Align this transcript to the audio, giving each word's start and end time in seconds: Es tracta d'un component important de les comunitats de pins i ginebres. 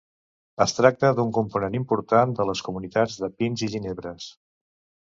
Es 0.63 0.71
tracta 0.77 1.11
d'un 1.19 1.35
component 1.39 1.77
important 1.81 2.35
de 2.41 2.49
les 2.53 2.65
comunitats 2.71 3.21
de 3.27 3.31
pins 3.43 3.67
i 3.69 3.73
ginebres. 3.77 4.37